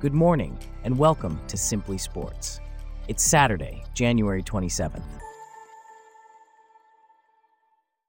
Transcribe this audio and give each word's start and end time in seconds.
Good 0.00 0.14
morning, 0.14 0.56
and 0.84 0.96
welcome 0.96 1.40
to 1.48 1.56
Simply 1.56 1.98
Sports. 1.98 2.60
It's 3.08 3.20
Saturday, 3.20 3.82
January 3.94 4.44
27th. 4.44 5.02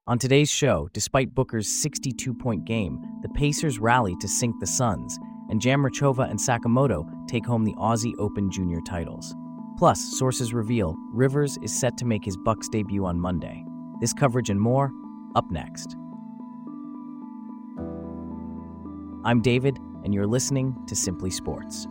On 0.06 0.16
today's 0.16 0.48
show, 0.48 0.88
despite 0.92 1.34
Booker's 1.34 1.66
62 1.66 2.32
point 2.32 2.64
game, 2.64 3.02
the 3.22 3.28
Pacers 3.30 3.80
rally 3.80 4.14
to 4.20 4.28
sink 4.28 4.60
the 4.60 4.68
Suns, 4.68 5.18
and 5.48 5.60
Jamrichova 5.60 6.30
and 6.30 6.38
Sakamoto 6.38 7.04
take 7.26 7.44
home 7.44 7.64
the 7.64 7.74
Aussie 7.74 8.14
Open 8.20 8.52
Junior 8.52 8.78
titles. 8.86 9.34
Plus, 9.76 10.16
sources 10.16 10.54
reveal 10.54 10.94
Rivers 11.12 11.58
is 11.60 11.76
set 11.76 11.96
to 11.96 12.04
make 12.04 12.24
his 12.24 12.36
Bucks 12.36 12.68
debut 12.68 13.04
on 13.04 13.18
Monday. 13.18 13.64
This 14.00 14.12
coverage 14.12 14.48
and 14.48 14.60
more, 14.60 14.92
up 15.34 15.50
next. 15.50 15.96
I'm 19.24 19.42
David, 19.42 19.80
and 20.04 20.14
you're 20.14 20.26
listening 20.26 20.76
to 20.86 20.96
Simply 20.96 21.30
Sports. 21.30 21.86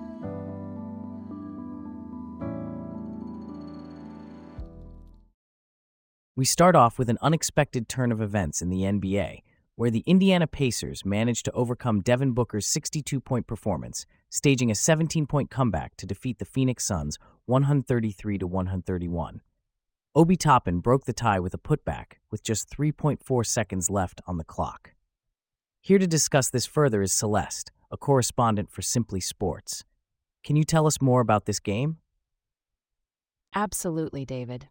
We 6.36 6.46
start 6.46 6.76
off 6.76 6.98
with 6.98 7.10
an 7.10 7.18
unexpected 7.22 7.90
turn 7.90 8.14
of 8.14 8.22
events 8.22 8.62
in 8.62 8.70
the 8.70 8.84
NBA, 8.84 9.42
where 9.76 9.92
the 9.92 10.04
Indiana 10.06 10.48
Pacers 10.48 11.04
managed 11.04 11.44
to 11.46 11.52
overcome 11.52 12.00
Devin 12.00 12.32
Booker's 12.32 12.66
62 12.66 13.20
point 13.20 13.46
performance, 13.46 14.06
staging 14.30 14.72
a 14.72 14.76
17 14.76 15.26
point 15.26 15.50
comeback 15.50 15.98
to 15.98 16.06
defeat 16.06 16.40
the 16.40 16.46
Phoenix 16.46 16.86
Suns 16.86 17.20
133 17.46 18.38
131. 18.38 19.42
Obi 20.16 20.36
Toppin 20.36 20.80
broke 20.80 21.06
the 21.06 21.14
tie 21.14 21.40
with 21.40 21.54
a 21.54 21.58
putback 21.58 22.14
with 22.32 22.42
just 22.42 22.70
3.4 22.70 23.46
seconds 23.46 23.90
left 23.90 24.22
on 24.26 24.38
the 24.38 24.44
clock. 24.44 24.94
Here 25.82 26.00
to 26.00 26.08
discuss 26.08 26.50
this 26.50 26.66
further 26.66 27.02
is 27.02 27.14
Celeste, 27.14 27.72
a 27.92 27.98
correspondent 27.98 28.70
for 28.70 28.82
Simply 28.82 29.20
Sports. 29.20 29.84
Can 30.44 30.56
you 30.56 30.64
tell 30.64 30.88
us 30.88 31.02
more 31.02 31.22
about 31.22 31.46
this 31.46 31.60
game? 31.60 31.98
Absolutely, 33.56 34.26
David. 34.26 34.68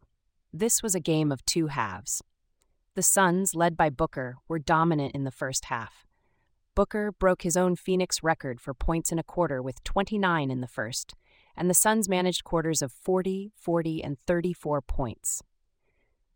This 0.53 0.83
was 0.83 0.95
a 0.95 1.01
game 1.01 1.33
of 1.33 1.45
two 1.45 1.67
halves. 1.67 2.23
The 2.95 3.03
Suns, 3.03 3.55
led 3.55 3.77
by 3.77 3.91
Booker, 3.91 4.37
were 4.49 4.59
dominant 4.59 5.15
in 5.15 5.25
the 5.25 5.31
first 5.31 5.67
half. 5.67 6.07
Booker 6.75 7.13
broke 7.13 7.43
his 7.43 7.57
own 7.57 7.75
Phoenix 7.75 8.23
record 8.23 8.61
for 8.61 8.73
points 8.73 9.11
in 9.11 9.19
a 9.19 9.25
quarter 9.25 9.61
with 9.61 9.83
29 9.83 10.51
in 10.51 10.61
the 10.61 10.69
first, 10.69 11.15
and 11.57 11.69
the 11.69 11.75
Suns 11.75 12.09
managed 12.09 12.45
quarters 12.45 12.83
of 12.83 12.93
40, 12.93 13.51
40, 13.57 14.03
and 14.03 14.17
34 14.27 14.81
points. 14.83 15.43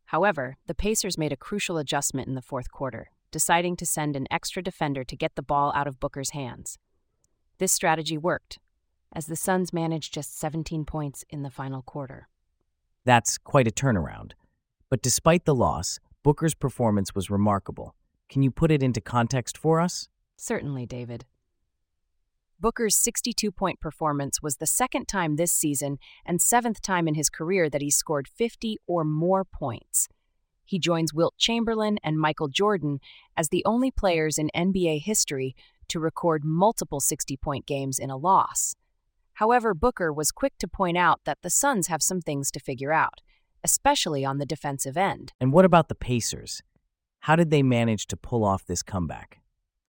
However, 0.07 0.57
the 0.67 0.75
Pacers 0.75 1.17
made 1.17 1.33
a 1.33 1.37
crucial 1.37 1.79
adjustment 1.79 2.27
in 2.27 2.35
the 2.35 2.43
fourth 2.43 2.71
quarter, 2.73 3.13
deciding 3.33 3.75
to 3.77 3.87
send 3.87 4.15
an 4.15 4.29
extra 4.31 4.63
defender 4.63 5.03
to 5.03 5.17
get 5.17 5.35
the 5.35 5.43
ball 5.43 5.73
out 5.75 5.89
of 5.89 5.99
Booker's 5.99 6.31
hands. 6.31 6.79
This 7.59 7.73
strategy 7.73 8.17
worked, 8.17 8.61
as 9.13 9.27
the 9.27 9.37
Suns 9.37 9.73
managed 9.73 10.15
just 10.15 10.39
17 10.39 10.85
points 10.85 11.25
in 11.29 11.43
the 11.43 11.51
final 11.51 11.83
quarter. 11.83 12.29
That's 13.05 13.39
quite 13.39 13.67
a 13.67 13.73
turnaround. 13.73 14.33
But 14.89 15.03
despite 15.03 15.45
the 15.45 15.55
loss, 15.55 15.99
Booker's 16.23 16.55
performance 16.55 17.15
was 17.15 17.31
remarkable. 17.31 17.97
Can 18.29 18.43
you 18.43 18.51
put 18.51 18.71
it 18.71 18.83
into 18.83 19.01
context 19.01 19.59
for 19.59 19.81
us? 19.81 20.09
Certainly, 20.37 20.87
David. 20.87 21.25
Booker's 22.61 22.97
62 22.97 23.51
point 23.51 23.81
performance 23.81 24.41
was 24.41 24.59
the 24.59 24.67
second 24.67 25.09
time 25.09 25.35
this 25.35 25.53
season 25.53 25.99
and 26.25 26.41
seventh 26.41 26.81
time 26.81 27.09
in 27.09 27.15
his 27.15 27.29
career 27.29 27.69
that 27.69 27.83
he 27.83 27.91
scored 27.91 28.29
50 28.29 28.79
or 28.87 29.03
more 29.03 29.45
points. 29.45 30.09
He 30.65 30.79
joins 30.79 31.15
Wilt 31.15 31.37
Chamberlain 31.37 31.99
and 32.03 32.19
Michael 32.19 32.49
Jordan 32.49 33.01
as 33.37 33.49
the 33.49 33.65
only 33.65 33.91
players 33.91 34.39
in 34.39 34.51
NBA 34.55 35.03
history 35.03 35.55
to 35.89 36.01
record 36.01 36.45
multiple 36.45 37.01
60 37.01 37.37
point 37.37 37.67
games 37.67 37.99
in 37.99 38.11
a 38.11 38.17
loss. 38.17 38.75
However, 39.35 39.75
Booker 39.75 40.13
was 40.13 40.31
quick 40.31 40.55
to 40.59 40.69
point 40.69 40.97
out 40.97 41.21
that 41.25 41.39
the 41.43 41.51
Suns 41.51 41.89
have 41.89 42.03
some 42.03 42.21
things 42.21 42.51
to 42.51 42.61
figure 42.61 42.93
out, 42.93 43.21
especially 43.65 44.25
on 44.25 44.39
the 44.39 44.47
defensive 44.47 44.97
end. 44.97 45.33
And 45.41 45.53
what 45.53 45.65
about 45.65 45.89
the 45.89 45.95
Pacers? 45.95 46.63
How 47.21 47.37
did 47.37 47.51
they 47.51 47.63
manage 47.63 48.07
to 48.09 48.17
pull 48.17 48.45
off 48.45 48.65
this 48.65 48.83
comeback? 48.83 49.41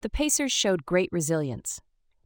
The 0.02 0.10
Pacers 0.10 0.52
showed 0.52 0.84
great 0.84 1.08
resilience. 1.12 1.80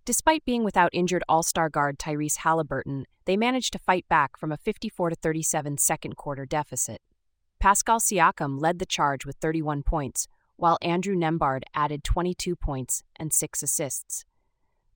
Despite 0.05 0.45
being 0.45 0.65
without 0.65 0.91
injured 0.93 1.25
All 1.29 1.43
Star 1.43 1.69
guard 1.69 1.99
Tyrese 1.99 2.39
Halliburton, 2.39 3.07
they 3.25 3.37
managed 3.37 3.73
to 3.73 3.79
fight 3.79 4.07
back 4.09 4.39
from 4.39 4.53
a 4.53 4.57
54 4.57 5.13
37 5.13 5.79
second 5.79 6.17
quarter 6.17 6.47
deficit. 6.47 7.03
Pascal 7.59 7.99
Siakam 7.99 8.61
led 8.61 8.79
the 8.79 8.87
charge 8.87 9.25
with 9.25 9.37
31 9.37 9.83
points, 9.83 10.29
while 10.57 10.79
Andrew 10.83 11.17
Nembhard 11.17 11.63
added 11.75 12.05
22 12.05 12.57
points 12.57 13.03
and 13.17 13.33
6 13.33 13.63
assists. 13.63 14.25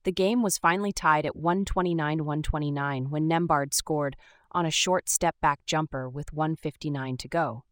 The 0.04 0.12
game 0.12 0.42
was 0.42 0.58
finally 0.58 0.92
tied 0.92 1.26
at 1.26 1.36
129 1.36 2.24
129 2.24 3.10
when 3.10 3.28
Nembhard 3.28 3.74
scored 3.74 4.16
on 4.52 4.64
a 4.64 4.70
short 4.70 5.08
step 5.08 5.36
back 5.42 5.60
jumper 5.66 6.08
with 6.08 6.32
159 6.32 7.16
to 7.18 7.28
go. 7.28 7.64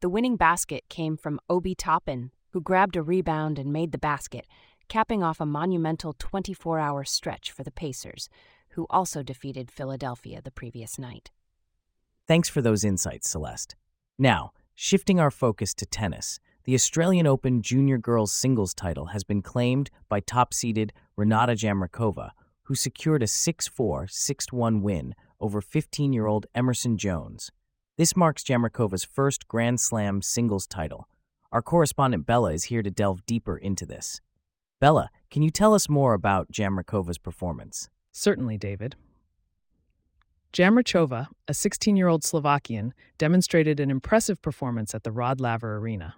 The 0.00 0.08
winning 0.08 0.36
basket 0.36 0.84
came 0.88 1.16
from 1.16 1.40
Obi 1.48 1.74
Toppin, 1.74 2.30
who 2.50 2.60
grabbed 2.60 2.96
a 2.96 3.02
rebound 3.02 3.58
and 3.58 3.72
made 3.72 3.92
the 3.92 3.98
basket, 3.98 4.46
capping 4.88 5.22
off 5.22 5.40
a 5.40 5.46
monumental 5.46 6.14
24 6.18 6.78
hour 6.78 7.04
stretch 7.04 7.52
for 7.52 7.62
the 7.62 7.70
Pacers, 7.70 8.28
who 8.70 8.86
also 8.90 9.22
defeated 9.22 9.70
Philadelphia 9.70 10.40
the 10.42 10.50
previous 10.50 10.98
night. 10.98 11.30
Thanks 12.26 12.48
for 12.48 12.60
those 12.60 12.84
insights, 12.84 13.30
Celeste. 13.30 13.76
Now, 14.18 14.52
shifting 14.74 15.20
our 15.20 15.30
focus 15.30 15.72
to 15.74 15.86
tennis, 15.86 16.40
the 16.64 16.74
Australian 16.74 17.26
Open 17.26 17.62
junior 17.62 17.98
girls 17.98 18.32
singles 18.32 18.74
title 18.74 19.06
has 19.06 19.22
been 19.22 19.42
claimed 19.42 19.90
by 20.08 20.18
top 20.18 20.52
seeded 20.52 20.92
Renata 21.16 21.52
Jamrichova, 21.52 22.30
who 22.64 22.74
secured 22.74 23.22
a 23.22 23.28
6 23.28 23.68
4, 23.68 24.08
6 24.08 24.52
1 24.52 24.82
win 24.82 25.14
over 25.38 25.60
15 25.60 26.12
year 26.12 26.26
old 26.26 26.46
Emerson 26.52 26.98
Jones. 26.98 27.52
This 27.96 28.16
marks 28.16 28.42
Jamrichova's 28.42 29.04
first 29.04 29.46
Grand 29.46 29.80
Slam 29.80 30.20
singles 30.20 30.66
title. 30.66 31.08
Our 31.52 31.62
correspondent 31.62 32.26
Bella 32.26 32.52
is 32.52 32.64
here 32.64 32.82
to 32.82 32.90
delve 32.90 33.24
deeper 33.24 33.56
into 33.56 33.86
this. 33.86 34.20
Bella, 34.80 35.10
can 35.30 35.42
you 35.42 35.50
tell 35.50 35.74
us 35.74 35.88
more 35.88 36.14
about 36.14 36.50
Jamrichova's 36.50 37.18
performance? 37.18 37.88
Certainly, 38.10 38.58
David. 38.58 38.96
Jamrichova, 40.52 41.28
a 41.46 41.54
16 41.54 41.96
year 41.96 42.08
old 42.08 42.24
Slovakian, 42.24 42.94
demonstrated 43.18 43.80
an 43.80 43.90
impressive 43.90 44.40
performance 44.40 44.94
at 44.94 45.04
the 45.04 45.12
Rod 45.12 45.40
Laver 45.40 45.76
Arena. 45.76 46.14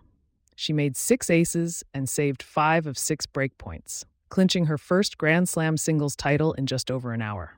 She 0.54 0.72
made 0.72 0.96
six 0.96 1.30
aces 1.30 1.82
and 1.94 2.08
saved 2.08 2.42
five 2.42 2.86
of 2.86 2.98
six 2.98 3.26
breakpoints, 3.26 4.04
clinching 4.28 4.66
her 4.66 4.78
first 4.78 5.18
Grand 5.18 5.48
Slam 5.48 5.76
singles 5.76 6.14
title 6.14 6.52
in 6.52 6.66
just 6.66 6.90
over 6.90 7.12
an 7.12 7.22
hour. 7.22 7.56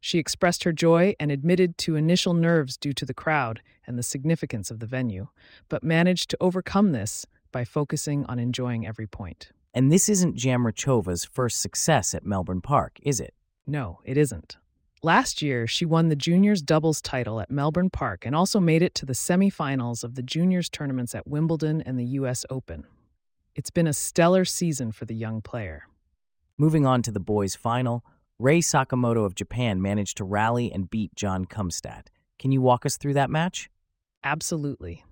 She 0.00 0.18
expressed 0.18 0.64
her 0.64 0.72
joy 0.72 1.14
and 1.18 1.30
admitted 1.30 1.78
to 1.78 1.96
initial 1.96 2.34
nerves 2.34 2.76
due 2.76 2.92
to 2.92 3.06
the 3.06 3.14
crowd 3.14 3.62
and 3.86 3.98
the 3.98 4.02
significance 4.02 4.70
of 4.70 4.80
the 4.80 4.86
venue, 4.86 5.28
but 5.68 5.84
managed 5.84 6.28
to 6.30 6.36
overcome 6.40 6.92
this 6.92 7.24
by 7.52 7.64
focusing 7.64 8.24
on 8.26 8.38
enjoying 8.38 8.86
every 8.86 9.06
point. 9.06 9.52
And 9.74 9.90
this 9.90 10.08
isn't 10.08 10.36
Jamrichova's 10.36 11.24
first 11.24 11.60
success 11.60 12.14
at 12.14 12.26
Melbourne 12.26 12.60
Park, 12.60 12.98
is 13.02 13.20
it? 13.20 13.34
No, 13.66 14.00
it 14.04 14.16
isn't. 14.16 14.56
Last 15.04 15.42
year, 15.42 15.66
she 15.66 15.84
won 15.84 16.10
the 16.10 16.14
juniors 16.14 16.62
doubles 16.62 17.02
title 17.02 17.40
at 17.40 17.50
Melbourne 17.50 17.90
Park 17.90 18.24
and 18.24 18.36
also 18.36 18.60
made 18.60 18.82
it 18.82 18.94
to 18.94 19.04
the 19.04 19.14
semifinals 19.14 20.04
of 20.04 20.14
the 20.14 20.22
juniors 20.22 20.68
tournaments 20.68 21.12
at 21.12 21.26
Wimbledon 21.26 21.82
and 21.82 21.98
the 21.98 22.04
US 22.04 22.46
Open. 22.48 22.84
It's 23.56 23.70
been 23.70 23.88
a 23.88 23.92
stellar 23.92 24.44
season 24.44 24.92
for 24.92 25.04
the 25.04 25.14
young 25.16 25.42
player. 25.42 25.88
Moving 26.56 26.86
on 26.86 27.02
to 27.02 27.10
the 27.10 27.18
boys' 27.18 27.56
final, 27.56 28.04
Rei 28.38 28.60
Sakamoto 28.60 29.24
of 29.24 29.34
Japan 29.34 29.82
managed 29.82 30.18
to 30.18 30.24
rally 30.24 30.70
and 30.70 30.88
beat 30.88 31.16
John 31.16 31.46
Kumstat. 31.46 32.06
Can 32.38 32.52
you 32.52 32.62
walk 32.62 32.86
us 32.86 32.96
through 32.96 33.14
that 33.14 33.28
match? 33.28 33.68
Absolutely. 34.22 35.04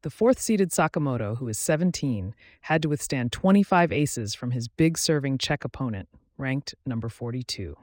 The 0.00 0.10
fourth 0.10 0.40
seeded 0.40 0.70
Sakamoto, 0.70 1.36
who 1.36 1.48
is 1.48 1.58
17, 1.58 2.34
had 2.62 2.80
to 2.80 2.88
withstand 2.88 3.30
25 3.30 3.92
aces 3.92 4.34
from 4.34 4.52
his 4.52 4.68
big 4.68 4.96
serving 4.96 5.36
Czech 5.36 5.66
opponent, 5.66 6.08
ranked 6.38 6.74
number 6.86 7.10
42. 7.10 7.76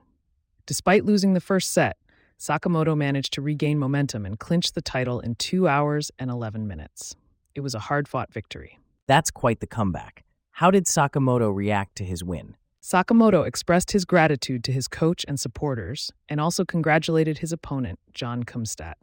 Despite 0.65 1.05
losing 1.05 1.33
the 1.33 1.41
first 1.41 1.71
set, 1.71 1.97
Sakamoto 2.39 2.97
managed 2.97 3.33
to 3.33 3.41
regain 3.41 3.77
momentum 3.77 4.25
and 4.25 4.39
clinch 4.39 4.71
the 4.73 4.81
title 4.81 5.19
in 5.19 5.35
2 5.35 5.67
hours 5.67 6.11
and 6.17 6.31
11 6.31 6.67
minutes. 6.67 7.15
It 7.53 7.61
was 7.61 7.75
a 7.75 7.79
hard 7.79 8.07
fought 8.07 8.33
victory. 8.33 8.79
That's 9.07 9.31
quite 9.31 9.59
the 9.59 9.67
comeback. 9.67 10.23
How 10.51 10.71
did 10.71 10.85
Sakamoto 10.85 11.53
react 11.53 11.95
to 11.97 12.03
his 12.03 12.23
win? 12.23 12.55
Sakamoto 12.81 13.45
expressed 13.45 13.91
his 13.91 14.05
gratitude 14.05 14.63
to 14.63 14.71
his 14.71 14.87
coach 14.87 15.23
and 15.27 15.39
supporters 15.39 16.11
and 16.27 16.41
also 16.41 16.65
congratulated 16.65 17.37
his 17.37 17.51
opponent, 17.51 17.99
John 18.13 18.43
Kumstat. 18.43 18.95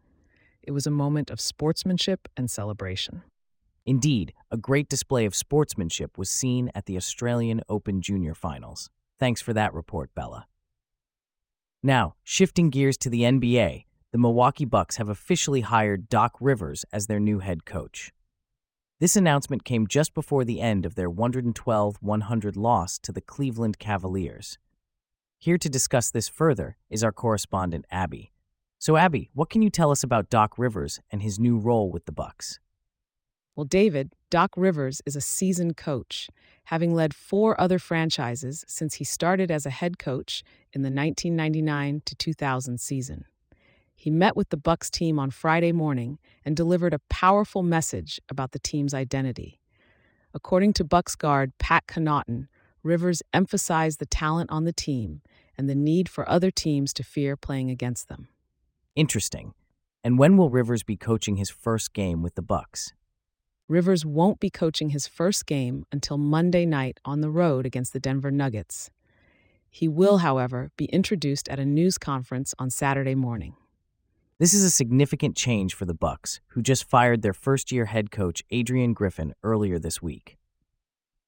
It 0.63 0.73
was 0.73 0.87
a 0.87 0.91
moment 0.91 1.31
of 1.31 1.41
sportsmanship 1.41 2.29
and 2.37 2.51
celebration. 2.51 3.23
Indeed, 3.87 4.35
a 4.51 4.57
great 4.57 4.89
display 4.89 5.25
of 5.25 5.35
sportsmanship 5.35 6.19
was 6.19 6.29
seen 6.29 6.71
at 6.75 6.87
the 6.87 6.97
Australian 6.97 7.63
Open 7.69 8.03
Junior 8.03 8.35
Finals. 8.35 8.91
Thanks 9.19 9.41
for 9.41 9.53
that 9.55 9.73
report, 9.73 10.15
Bella. 10.15 10.47
Now, 11.83 12.17
shifting 12.25 12.71
gears 12.71 12.97
to 12.99 13.11
the 13.11 13.23
NBA, 13.23 13.85
the 14.11 14.19
Milwaukee 14.19 14.65
Bucks 14.65 14.97
have 14.97 15.09
officially 15.09 15.61
hired 15.61 16.09
Doc 16.09 16.35
Rivers 16.41 16.85
as 16.93 17.07
their 17.07 17.21
new 17.21 17.39
head 17.39 17.65
coach. 17.65 18.11
This 18.99 19.15
announcement 19.15 19.65
came 19.65 19.87
just 19.87 20.13
before 20.13 20.45
the 20.45 20.61
end 20.61 20.85
of 20.85 20.97
their 20.97 21.09
112 21.09 21.99
100 22.01 22.57
loss 22.57 22.99
to 22.99 23.13
the 23.13 23.21
Cleveland 23.21 23.79
Cavaliers. 23.79 24.59
Here 25.39 25.57
to 25.57 25.69
discuss 25.69 26.11
this 26.11 26.29
further 26.29 26.77
is 26.91 27.05
our 27.05 27.13
correspondent 27.13 27.85
Abby. 27.93 28.33
So 28.81 28.97
Abby, 28.97 29.31
what 29.33 29.49
can 29.49 29.63
you 29.63 29.71
tell 29.71 29.93
us 29.93 30.03
about 30.03 30.31
Doc 30.31 30.59
Rivers 30.59 30.99
and 31.13 31.23
his 31.23 31.39
new 31.39 31.59
role 31.59 31.93
with 31.93 32.07
the 32.07 32.13
Bucks? 32.13 32.59
Well, 33.59 33.65
David, 33.65 34.13
Doc 34.31 34.53
Rivers 34.57 35.03
is 35.05 35.17
a 35.17 35.21
seasoned 35.21 35.77
coach, 35.77 36.29
having 36.67 36.95
led 36.95 37.13
four 37.13 37.61
other 37.61 37.81
franchises 37.81 38.65
since 38.69 38.95
he 38.95 39.05
started 39.05 39.51
as 39.51 39.67
a 39.67 39.71
head 39.71 39.99
coach 39.99 40.45
in 40.73 40.83
the 40.83 40.93
1999 40.93 42.03
to 42.05 42.15
2000 42.15 42.79
season. 42.79 43.25
He 43.97 44.11
met 44.11 44.37
with 44.37 44.51
the 44.51 44.57
Bucks 44.57 44.89
team 44.89 45.19
on 45.19 45.33
Friday 45.33 45.73
morning 45.73 46.21
and 46.45 46.57
delivered 46.57 46.95
a 46.95 47.01
powerful 47.11 47.65
message 47.65 48.21
about 48.29 48.53
the 48.53 48.61
team's 48.61 48.95
identity. 48.95 49.59
According 50.33 50.75
to 50.75 50.85
Bucks 50.85 51.17
guard 51.17 51.51
Pat 51.59 51.89
Connaughton, 51.89 52.47
Rivers 52.85 53.25
emphasized 53.35 53.99
the 53.99 54.07
talent 54.07 54.51
on 54.53 54.67
the 54.67 54.73
team 54.73 55.21
and 55.57 55.69
the 55.69 55.75
need 55.75 56.09
for 56.09 56.29
other 56.29 56.53
teams 56.53 56.93
to 56.93 57.03
fear 57.03 57.37
playing 57.37 57.71
against 57.71 58.07
them. 58.07 58.29
Interesting. 58.95 59.53
And 60.05 60.17
when 60.17 60.37
will 60.37 60.49
Rivers 60.49 60.85
be 60.85 60.97
coaching 60.97 61.39
his 61.39 61.51
first 61.51 61.93
game 61.93 62.23
with 62.23 62.37
the 62.37 62.43
Bucks? 62.43 62.93
Rivers 63.69 64.07
won't 64.07 64.41
be 64.41 64.49
coaching 64.49 64.91
his 64.91 65.07
first 65.07 65.45
game 65.45 65.85
until 65.93 66.17
Monday 66.17 66.65
night 66.65 66.99
on 67.05 67.21
the 67.21 67.29
road 67.29 67.67
against 67.67 67.93
the 67.93 68.01
Denver 68.01 68.31
Nuggets. 68.31 68.91
He 69.69 69.87
will, 69.87 70.19
however, 70.19 70.71
be 70.79 70.87
introduced 70.87 71.51
at 71.51 71.59
a 71.59 71.67
news 71.67 71.99
conference 71.99 72.55
on 72.59 72.71
Saturday 72.71 73.15
morning. 73.15 73.57
This 74.39 74.55
is 74.55 74.65
a 74.65 74.71
significant 74.71 75.37
change 75.37 75.75
for 75.75 75.85
the 75.85 75.93
Bucks, 75.93 76.41
who 76.49 76.63
just 76.63 76.89
fired 76.89 77.21
their 77.21 77.35
first-year 77.35 77.85
head 77.85 78.11
coach 78.11 78.43
Adrian 78.51 78.95
Griffin 78.95 79.35
earlier 79.43 79.79
this 79.79 80.01
week. 80.01 80.39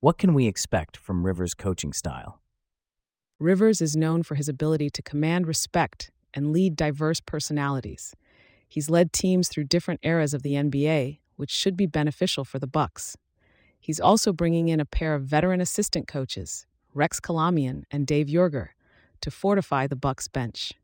What 0.00 0.16
can 0.16 0.32
we 0.32 0.46
expect 0.46 0.96
from 0.96 1.26
Rivers' 1.26 1.52
coaching 1.52 1.92
style? 1.92 2.40
Rivers 3.38 3.82
is 3.82 3.96
known 3.96 4.22
for 4.22 4.36
his 4.36 4.48
ability 4.48 4.88
to 4.90 5.02
command 5.02 5.46
respect 5.46 6.10
and 6.32 6.52
lead 6.52 6.74
diverse 6.74 7.20
personalities. 7.20 8.16
He's 8.66 8.88
led 8.88 9.12
teams 9.12 9.48
through 9.48 9.64
different 9.64 10.00
eras 10.02 10.32
of 10.32 10.42
the 10.42 10.54
NBA, 10.54 11.18
which 11.40 11.50
should 11.50 11.74
be 11.74 11.86
beneficial 11.86 12.44
for 12.44 12.58
the 12.58 12.66
Bucks. 12.66 13.16
He's 13.80 13.98
also 13.98 14.30
bringing 14.30 14.68
in 14.68 14.78
a 14.78 14.84
pair 14.84 15.14
of 15.14 15.24
veteran 15.24 15.62
assistant 15.62 16.06
coaches, 16.06 16.66
Rex 16.92 17.18
Kalamian 17.18 17.84
and 17.90 18.06
Dave 18.06 18.26
Joerger, 18.26 18.68
to 19.22 19.30
fortify 19.30 19.86
the 19.86 19.96
Bucks 19.96 20.28
bench. 20.28 20.74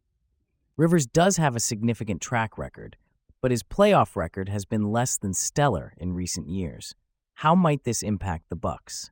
Rivers 0.78 1.06
does 1.06 1.36
have 1.36 1.54
a 1.54 1.60
significant 1.60 2.22
track 2.22 2.56
record, 2.56 2.96
but 3.42 3.50
his 3.50 3.62
playoff 3.62 4.16
record 4.16 4.48
has 4.48 4.64
been 4.64 4.90
less 4.90 5.18
than 5.18 5.34
stellar 5.34 5.92
in 5.98 6.14
recent 6.14 6.48
years. 6.48 6.94
How 7.34 7.54
might 7.54 7.84
this 7.84 8.02
impact 8.02 8.48
the 8.48 8.56
Bucks? 8.56 9.10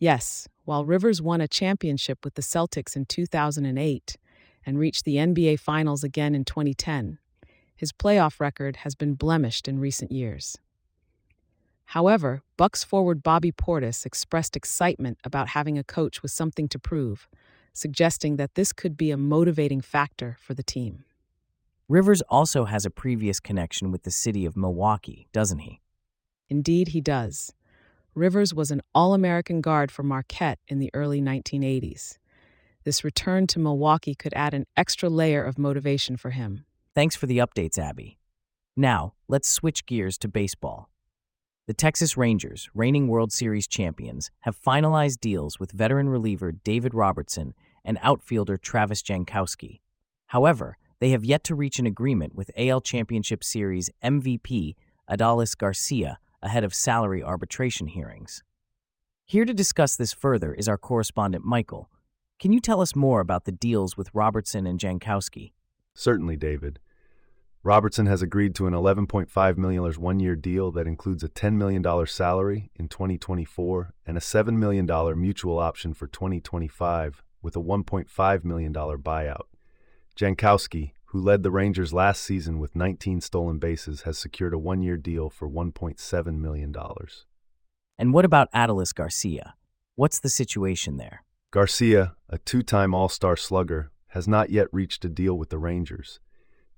Yes, 0.00 0.48
while 0.64 0.84
Rivers 0.84 1.22
won 1.22 1.40
a 1.40 1.46
championship 1.46 2.24
with 2.24 2.34
the 2.34 2.42
Celtics 2.42 2.96
in 2.96 3.06
2008 3.06 4.16
and 4.66 4.78
reached 4.78 5.04
the 5.04 5.16
NBA 5.16 5.60
Finals 5.60 6.02
again 6.02 6.34
in 6.34 6.44
2010, 6.44 7.18
his 7.76 7.92
playoff 7.92 8.40
record 8.40 8.76
has 8.78 8.94
been 8.94 9.14
blemished 9.14 9.68
in 9.68 9.78
recent 9.78 10.10
years. 10.10 10.58
However, 11.86 12.42
Bucks 12.56 12.82
forward 12.82 13.22
Bobby 13.22 13.52
Portis 13.52 14.06
expressed 14.06 14.56
excitement 14.56 15.18
about 15.24 15.48
having 15.48 15.78
a 15.78 15.84
coach 15.84 16.22
with 16.22 16.30
something 16.30 16.68
to 16.68 16.78
prove, 16.78 17.28
suggesting 17.72 18.36
that 18.36 18.54
this 18.54 18.72
could 18.72 18.96
be 18.96 19.10
a 19.10 19.16
motivating 19.16 19.80
factor 19.80 20.36
for 20.40 20.54
the 20.54 20.62
team. 20.62 21.04
Rivers 21.88 22.22
also 22.22 22.64
has 22.64 22.86
a 22.86 22.90
previous 22.90 23.40
connection 23.40 23.90
with 23.90 24.04
the 24.04 24.10
city 24.10 24.46
of 24.46 24.56
Milwaukee, 24.56 25.28
doesn't 25.32 25.58
he? 25.58 25.80
Indeed, 26.48 26.88
he 26.88 27.00
does. 27.00 27.52
Rivers 28.14 28.54
was 28.54 28.70
an 28.70 28.80
All 28.94 29.12
American 29.12 29.60
guard 29.60 29.90
for 29.90 30.02
Marquette 30.02 30.60
in 30.68 30.78
the 30.78 30.90
early 30.94 31.20
1980s. 31.20 32.18
This 32.84 33.02
return 33.02 33.46
to 33.48 33.58
Milwaukee 33.58 34.14
could 34.14 34.32
add 34.34 34.54
an 34.54 34.66
extra 34.76 35.08
layer 35.08 35.42
of 35.42 35.58
motivation 35.58 36.16
for 36.16 36.30
him. 36.30 36.64
Thanks 36.94 37.16
for 37.16 37.26
the 37.26 37.38
updates, 37.38 37.78
Abby. 37.78 38.18
Now, 38.76 39.14
let's 39.26 39.48
switch 39.48 39.84
gears 39.84 40.16
to 40.18 40.28
baseball. 40.28 40.88
The 41.66 41.72
Texas 41.72 42.18
Rangers, 42.18 42.68
reigning 42.74 43.08
World 43.08 43.32
Series 43.32 43.66
champions, 43.66 44.30
have 44.40 44.54
finalized 44.54 45.20
deals 45.20 45.58
with 45.58 45.72
veteran 45.72 46.10
reliever 46.10 46.52
David 46.52 46.92
Robertson 46.92 47.54
and 47.86 47.98
outfielder 48.02 48.58
Travis 48.58 49.02
Jankowski. 49.02 49.80
However, 50.26 50.76
they 51.00 51.08
have 51.08 51.24
yet 51.24 51.42
to 51.44 51.54
reach 51.54 51.78
an 51.78 51.86
agreement 51.86 52.34
with 52.34 52.50
AL 52.58 52.82
Championship 52.82 53.42
Series 53.42 53.88
MVP 54.04 54.74
Adolis 55.10 55.56
Garcia 55.56 56.18
ahead 56.42 56.64
of 56.64 56.74
salary 56.74 57.22
arbitration 57.22 57.86
hearings. 57.86 58.42
Here 59.24 59.46
to 59.46 59.54
discuss 59.54 59.96
this 59.96 60.12
further 60.12 60.52
is 60.52 60.68
our 60.68 60.76
correspondent 60.76 61.46
Michael. 61.46 61.88
Can 62.38 62.52
you 62.52 62.60
tell 62.60 62.82
us 62.82 62.94
more 62.94 63.20
about 63.20 63.46
the 63.46 63.52
deals 63.52 63.96
with 63.96 64.10
Robertson 64.12 64.66
and 64.66 64.78
Jankowski? 64.78 65.52
Certainly, 65.94 66.36
David. 66.36 66.78
Robertson 67.64 68.04
has 68.04 68.20
agreed 68.20 68.54
to 68.56 68.66
an 68.66 68.74
$11.5 68.74 69.56
million 69.56 69.82
one 69.94 70.20
year 70.20 70.36
deal 70.36 70.70
that 70.72 70.86
includes 70.86 71.24
a 71.24 71.30
$10 71.30 71.54
million 71.54 72.06
salary 72.06 72.70
in 72.76 72.88
2024 72.88 73.94
and 74.06 74.18
a 74.18 74.20
$7 74.20 74.52
million 74.54 74.86
mutual 75.18 75.58
option 75.58 75.94
for 75.94 76.06
2025 76.06 77.22
with 77.40 77.56
a 77.56 77.60
$1.5 77.60 78.44
million 78.44 78.74
buyout. 78.74 79.46
Jankowski, 80.14 80.92
who 81.06 81.18
led 81.18 81.42
the 81.42 81.50
Rangers 81.50 81.94
last 81.94 82.22
season 82.22 82.58
with 82.58 82.76
19 82.76 83.22
stolen 83.22 83.58
bases, 83.58 84.02
has 84.02 84.18
secured 84.18 84.52
a 84.52 84.58
one 84.58 84.82
year 84.82 84.98
deal 84.98 85.30
for 85.30 85.48
$1.7 85.48 86.38
million. 86.38 86.74
And 87.96 88.12
what 88.12 88.26
about 88.26 88.52
Adolis 88.52 88.94
Garcia? 88.94 89.54
What's 89.94 90.18
the 90.18 90.28
situation 90.28 90.98
there? 90.98 91.24
Garcia, 91.50 92.14
a 92.28 92.36
two 92.36 92.62
time 92.62 92.92
All 92.92 93.08
Star 93.08 93.38
slugger, 93.38 93.90
has 94.08 94.28
not 94.28 94.50
yet 94.50 94.68
reached 94.70 95.02
a 95.06 95.08
deal 95.08 95.38
with 95.38 95.48
the 95.48 95.58
Rangers. 95.58 96.20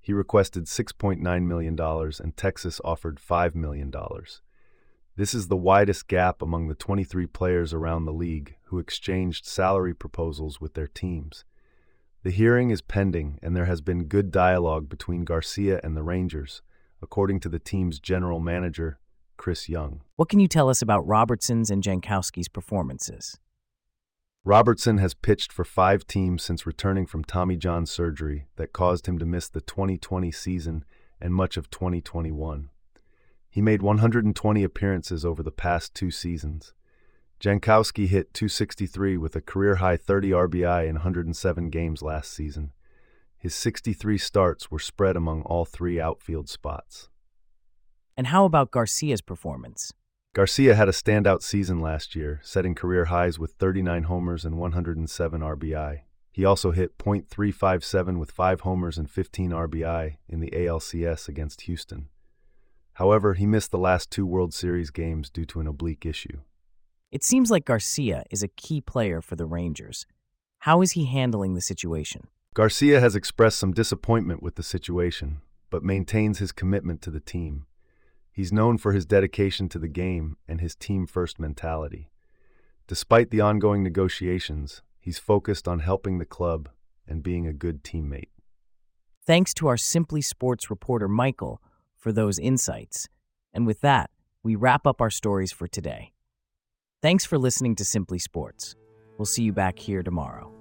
He 0.07 0.13
requested 0.13 0.67
$6.9 0.67 1.43
million 1.43 1.77
and 1.77 2.37
Texas 2.37 2.79
offered 2.85 3.19
$5 3.19 3.55
million. 3.55 3.91
This 5.17 5.33
is 5.33 5.49
the 5.49 5.57
widest 5.57 6.07
gap 6.07 6.41
among 6.41 6.69
the 6.69 6.75
23 6.75 7.27
players 7.27 7.73
around 7.73 8.05
the 8.05 8.13
league 8.13 8.55
who 8.67 8.79
exchanged 8.79 9.45
salary 9.45 9.93
proposals 9.93 10.61
with 10.61 10.75
their 10.75 10.87
teams. 10.87 11.43
The 12.23 12.31
hearing 12.31 12.69
is 12.69 12.79
pending, 12.79 13.37
and 13.43 13.53
there 13.53 13.65
has 13.65 13.81
been 13.81 14.05
good 14.05 14.31
dialogue 14.31 14.87
between 14.87 15.25
Garcia 15.25 15.81
and 15.83 15.97
the 15.97 16.03
Rangers, 16.03 16.61
according 17.01 17.41
to 17.41 17.49
the 17.49 17.59
team's 17.59 17.99
general 17.99 18.39
manager, 18.39 18.99
Chris 19.35 19.67
Young. 19.67 20.03
What 20.15 20.29
can 20.29 20.39
you 20.39 20.47
tell 20.47 20.69
us 20.69 20.81
about 20.81 21.05
Robertson's 21.05 21.69
and 21.69 21.83
Jankowski's 21.83 22.47
performances? 22.47 23.37
Robertson 24.47 24.97
has 24.99 25.13
pitched 25.13 25.51
for 25.51 25.65
five 25.65 26.07
teams 26.07 26.41
since 26.41 26.65
returning 26.65 27.05
from 27.05 27.25
Tommy 27.25 27.57
John 27.57 27.85
surgery 27.85 28.47
that 28.55 28.71
caused 28.71 29.05
him 29.05 29.19
to 29.19 29.25
miss 29.25 29.49
the 29.49 29.59
2020 29.59 30.31
season 30.31 30.85
and 31.19 31.35
much 31.35 31.57
of 31.57 31.69
2021. 31.69 32.69
He 33.49 33.61
made 33.61 33.81
120 33.81 34.63
appearances 34.63 35.25
over 35.25 35.43
the 35.43 35.51
past 35.51 35.93
two 35.93 36.11
seasons. 36.11 36.73
Jankowski 37.41 38.07
hit 38.07 38.33
263 38.33 39.17
with 39.17 39.35
a 39.35 39.41
career 39.41 39.75
high 39.75 39.97
30 39.97 40.29
RBI 40.29 40.87
in 40.87 40.95
107 40.95 41.69
games 41.69 42.01
last 42.01 42.31
season. 42.31 42.71
His 43.37 43.53
63 43.53 44.17
starts 44.17 44.71
were 44.71 44.79
spread 44.79 45.17
among 45.17 45.41
all 45.41 45.65
three 45.65 45.99
outfield 45.99 46.47
spots. 46.47 47.09
And 48.15 48.27
how 48.27 48.45
about 48.45 48.71
Garcia's 48.71 49.21
performance? 49.21 49.91
Garcia 50.33 50.75
had 50.75 50.87
a 50.87 50.91
standout 50.91 51.41
season 51.41 51.79
last 51.79 52.15
year, 52.15 52.39
setting 52.43 52.75
career 52.75 53.05
highs 53.05 53.39
with 53.39 53.53
39 53.53 54.03
homers 54.03 54.45
and 54.45 54.57
107 54.57 55.41
RBI. 55.41 56.01
He 56.31 56.45
also 56.45 56.69
hit 56.69 56.99
.357 56.99 58.19
with 58.19 58.29
5 58.29 58.61
homers 58.61 58.99
and 58.99 59.09
15 59.09 59.49
RBI 59.49 60.17
in 60.29 60.39
the 60.39 60.51
ALCS 60.51 61.27
against 61.27 61.61
Houston. 61.61 62.09
However, 62.93 63.33
he 63.33 63.47
missed 63.47 63.71
the 63.71 63.79
last 63.79 64.11
two 64.11 64.25
World 64.25 64.53
Series 64.53 64.91
games 64.91 65.31
due 65.31 65.45
to 65.45 65.59
an 65.59 65.65
oblique 65.65 66.05
issue. 66.05 66.41
It 67.11 67.23
seems 67.23 67.49
like 67.49 67.65
Garcia 67.65 68.23
is 68.29 68.43
a 68.43 68.47
key 68.47 68.81
player 68.81 69.21
for 69.21 69.35
the 69.35 69.45
Rangers. 69.47 70.05
How 70.59 70.81
is 70.81 70.91
he 70.91 71.05
handling 71.05 71.55
the 71.55 71.61
situation? 71.61 72.27
Garcia 72.53 72.99
has 72.99 73.15
expressed 73.15 73.57
some 73.57 73.71
disappointment 73.71 74.43
with 74.43 74.55
the 74.55 74.63
situation, 74.63 75.41
but 75.69 75.83
maintains 75.83 76.39
his 76.39 76.51
commitment 76.51 77.01
to 77.01 77.09
the 77.09 77.19
team. 77.19 77.65
He's 78.37 78.53
known 78.53 78.77
for 78.77 78.93
his 78.93 79.07
dedication 79.07 79.67
to 79.69 79.79
the 79.79 79.87
game 79.87 80.37
and 80.47 80.61
his 80.61 80.75
team 80.75 81.07
first 81.07 81.39
mentality. 81.39 82.11
Despite 82.85 83.31
the 83.31 83.41
ongoing 83.41 83.81
negotiations, 83.81 84.83
he's 84.99 85.17
focused 85.17 85.67
on 85.67 85.79
helping 85.79 86.19
the 86.19 86.23
club 86.23 86.69
and 87.07 87.23
being 87.23 87.47
a 87.47 87.51
good 87.51 87.83
teammate. 87.83 88.29
Thanks 89.25 89.55
to 89.55 89.65
our 89.65 89.75
Simply 89.75 90.21
Sports 90.21 90.69
reporter, 90.69 91.07
Michael, 91.07 91.63
for 91.95 92.11
those 92.11 92.37
insights. 92.37 93.09
And 93.55 93.65
with 93.65 93.81
that, 93.81 94.11
we 94.43 94.55
wrap 94.55 94.85
up 94.85 95.01
our 95.01 95.09
stories 95.09 95.51
for 95.51 95.67
today. 95.67 96.13
Thanks 97.01 97.25
for 97.25 97.39
listening 97.39 97.75
to 97.77 97.83
Simply 97.83 98.19
Sports. 98.19 98.75
We'll 99.17 99.25
see 99.25 99.41
you 99.41 99.51
back 99.51 99.79
here 99.79 100.03
tomorrow. 100.03 100.56